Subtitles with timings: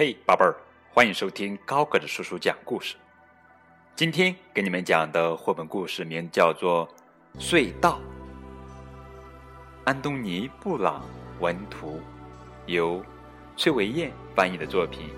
[0.00, 0.56] 嘿，宝贝儿，
[0.94, 2.96] 欢迎收听高个子叔叔讲故事。
[3.94, 6.88] 今天给你们讲的绘本故事名叫做
[7.38, 8.00] 《隧道》，
[9.84, 11.04] 安东尼·布朗
[11.38, 12.00] 文图，
[12.64, 13.04] 由
[13.58, 15.10] 崔维燕翻译的作品。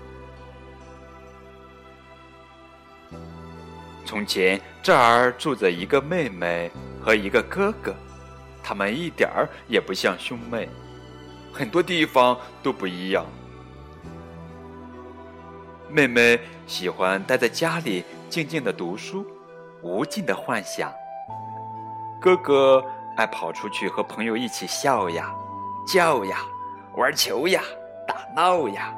[4.05, 6.69] 从前，这儿住着一个妹妹
[7.01, 7.95] 和一个哥哥，
[8.61, 10.67] 他们一点儿也不像兄妹，
[11.53, 13.25] 很多地方都不一样。
[15.93, 19.23] 妹妹喜欢待在家里静静的读书，
[19.83, 20.91] 无尽的幻想。
[22.19, 22.83] 哥哥
[23.15, 25.31] 爱跑出去和朋友一起笑呀、
[25.87, 26.39] 叫呀、
[26.95, 27.61] 玩球呀、
[28.07, 28.91] 打闹呀。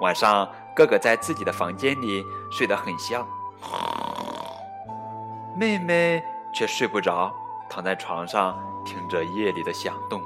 [0.00, 3.26] 晚上，哥哥在自己的房间里睡得很香，
[5.56, 7.34] 妹妹却睡不着，
[7.68, 10.22] 躺在床上听着夜里的响动。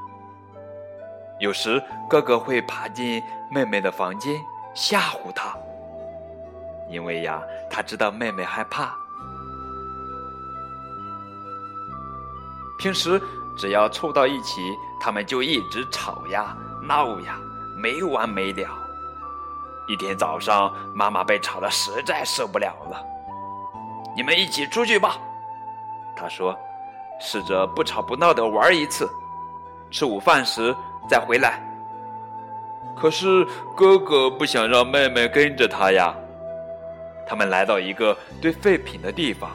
[1.40, 4.38] 有时，哥哥会爬进妹妹的房间。
[4.80, 5.58] 吓唬他，
[6.88, 8.96] 因为呀，他知道妹妹害怕。
[12.78, 13.20] 平时
[13.56, 17.36] 只要凑到一起，他们就一直吵呀、闹呀，
[17.76, 18.70] 没完没了。
[19.88, 23.04] 一天早上，妈妈被吵得实在受不了了
[24.14, 25.18] ，“你们一起出去吧。”
[26.14, 26.56] 她说
[27.18, 29.10] ，“试着不吵不闹的玩一次，
[29.90, 30.72] 吃午饭时
[31.10, 31.60] 再回来。”
[33.00, 33.46] 可是
[33.76, 36.14] 哥哥不想让妹妹跟着他呀。
[37.26, 39.50] 他们来到一个堆废品的地方。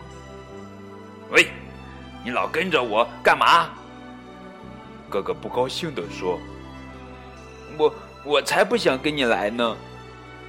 [1.31, 1.47] 喂，
[2.23, 3.69] 你老跟着我干嘛？
[5.09, 6.39] 哥哥不高兴地说
[7.77, 9.75] ：“我我才不想跟你来呢，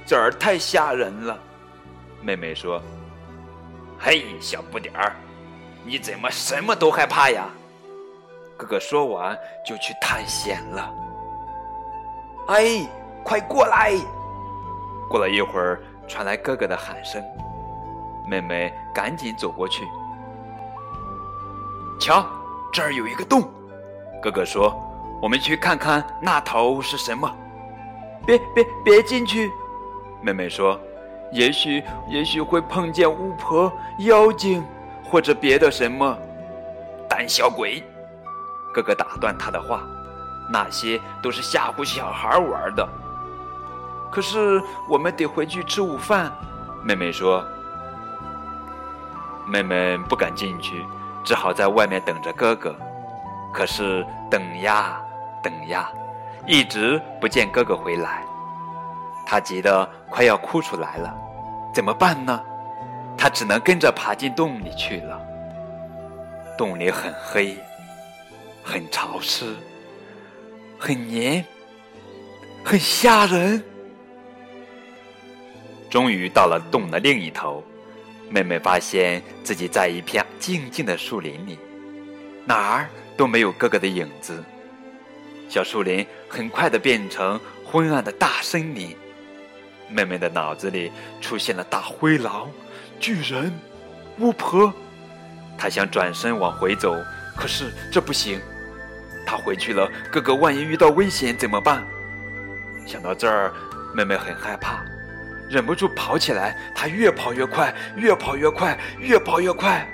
[0.05, 1.37] 这儿太吓人了。”
[2.21, 2.81] 妹妹说
[3.99, 5.15] ：“嘿，小不点儿，
[5.83, 7.47] 你怎么什么都害怕呀？”
[8.57, 10.91] 哥哥说完就去探险了。
[12.47, 12.87] 哎，
[13.23, 13.93] 快过来！
[15.09, 17.23] 过了一会儿，传来哥哥的喊声，
[18.27, 19.83] 妹妹赶紧走过去。
[21.99, 22.25] 瞧，
[22.71, 23.49] 这儿有一个洞。
[24.21, 24.75] 哥哥说
[25.21, 27.31] ：“我们去看看那头是什么。”
[28.27, 29.51] 别别别进去！
[30.21, 30.79] 妹妹说
[31.31, 34.63] ：“也许也许会碰见巫婆、妖精
[35.03, 36.17] 或者别的什么。”
[37.09, 37.83] 胆小鬼！
[38.73, 39.81] 哥哥打断他的话。
[40.49, 42.87] 那些都是吓唬小孩玩的。
[44.11, 46.31] 可是我们得回去吃午饭，
[46.83, 47.43] 妹妹说。
[49.47, 50.83] 妹妹不敢进去，
[51.23, 52.75] 只好在外面等着哥哥。
[53.53, 54.99] 可是等呀
[55.43, 55.87] 等呀，
[56.47, 58.23] 一直不见哥哥回来，
[59.23, 61.15] 她急得快要哭出来了。
[61.71, 62.41] 怎么办呢？
[63.15, 65.21] 她只能跟着爬进洞里去了。
[66.57, 67.55] 洞里很黑，
[68.63, 69.55] 很潮湿。
[70.77, 71.45] 很黏，
[72.63, 73.63] 很吓人。
[75.89, 77.63] 终于到了洞的另一头，
[78.29, 81.57] 妹妹发现自己在一片静静的树林里，
[82.45, 84.43] 哪儿都没有哥哥的影子。
[85.47, 88.95] 小树林很快的变成昏暗的大森林。
[89.87, 92.49] 妹妹的脑子里出现了大灰狼、
[92.99, 93.53] 巨人、
[94.19, 94.73] 巫婆。
[95.57, 96.93] 她想转身往回走，
[97.37, 98.41] 可是这不行。
[99.25, 101.83] 他回去了，哥哥万一遇到危险怎么办？
[102.85, 103.51] 想到这儿，
[103.95, 104.85] 妹妹很害怕，
[105.49, 106.55] 忍不住跑起来。
[106.75, 109.87] 她越跑越快，越跑越快，越跑越快，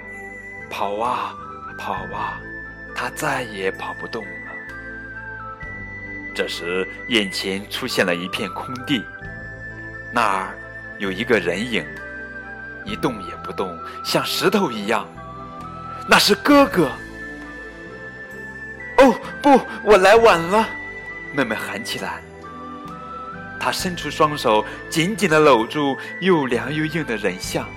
[0.70, 1.34] 跑啊
[1.78, 2.40] 跑啊，
[2.94, 4.30] 她再也跑不动了。
[6.36, 9.04] 这时，眼前出现了一片空地，
[10.12, 10.58] 那儿
[10.98, 11.86] 有一个人影，
[12.84, 15.08] 一动也不动，像石头一样。
[16.10, 16.92] 那是哥哥。
[19.42, 20.68] 不，我来晚了！
[21.34, 22.22] 妹妹喊起来。
[23.60, 27.68] 她伸出双手，紧紧的搂住又凉又硬的人像，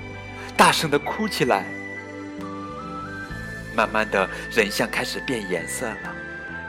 [0.57, 1.65] 大声的哭起来。
[3.75, 6.15] 慢慢的，人像开始变颜色了，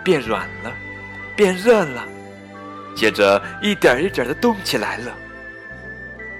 [0.03, 0.73] 变软了，
[1.35, 2.03] 变热了，
[2.95, 5.13] 接着一点一点的动起来了。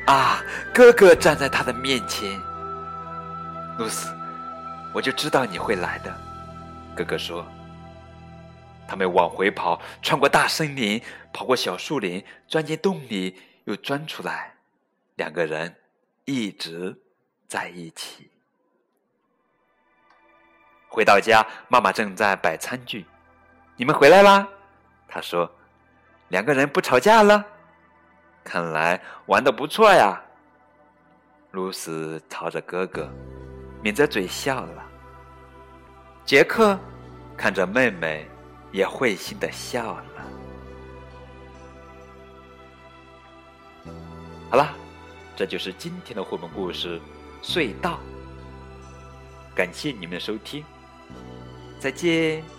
[0.07, 0.43] 啊，
[0.73, 2.39] 哥哥站在他的面前。
[3.77, 4.09] 露丝，
[4.93, 6.13] 我就知道你会来的，
[6.95, 7.45] 哥哥说。
[8.87, 11.01] 他们往回跑，穿过大森林，
[11.33, 13.35] 跑过小树林，钻进洞里，
[13.65, 14.53] 又钻出来。
[15.15, 15.75] 两个人
[16.25, 16.95] 一直
[17.47, 18.29] 在一起。
[20.87, 23.05] 回到家，妈妈正在摆餐具。
[23.75, 24.47] 你们回来啦？
[25.07, 25.49] 她说
[26.29, 27.45] ：“两个人不吵架了，
[28.43, 30.21] 看来玩的不错呀。”
[31.51, 33.09] 露丝朝着哥哥
[33.81, 34.85] 抿着嘴笑了。
[36.25, 36.77] 杰克
[37.35, 38.29] 看着妹妹。
[38.75, 40.05] 也会心的笑了
[44.49, 44.75] 好了
[45.33, 46.99] 这就是今天的绘本故事
[47.41, 48.01] 隧道
[49.55, 50.61] 感谢你们的收听
[51.79, 52.54] 再见。